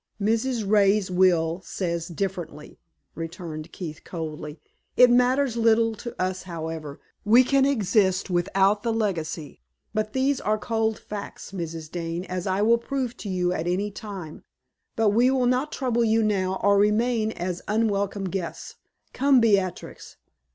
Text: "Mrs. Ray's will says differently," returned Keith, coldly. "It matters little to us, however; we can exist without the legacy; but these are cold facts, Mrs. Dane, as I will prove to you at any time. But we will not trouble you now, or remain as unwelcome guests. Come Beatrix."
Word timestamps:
"Mrs. 0.19 0.67
Ray's 0.67 1.11
will 1.11 1.61
says 1.63 2.07
differently," 2.07 2.79
returned 3.13 3.71
Keith, 3.71 4.01
coldly. 4.03 4.59
"It 4.97 5.11
matters 5.11 5.57
little 5.57 5.93
to 5.97 6.19
us, 6.19 6.41
however; 6.41 6.99
we 7.23 7.43
can 7.43 7.65
exist 7.67 8.27
without 8.27 8.81
the 8.81 8.91
legacy; 8.91 9.61
but 9.93 10.13
these 10.13 10.41
are 10.41 10.57
cold 10.57 10.97
facts, 10.97 11.51
Mrs. 11.51 11.91
Dane, 11.91 12.25
as 12.25 12.47
I 12.47 12.63
will 12.63 12.79
prove 12.79 13.15
to 13.17 13.29
you 13.29 13.53
at 13.53 13.67
any 13.67 13.91
time. 13.91 14.43
But 14.95 15.09
we 15.09 15.29
will 15.29 15.45
not 15.45 15.71
trouble 15.71 16.03
you 16.03 16.23
now, 16.23 16.59
or 16.63 16.79
remain 16.79 17.31
as 17.33 17.61
unwelcome 17.67 18.25
guests. 18.25 18.77
Come 19.13 19.39
Beatrix." 19.39 20.17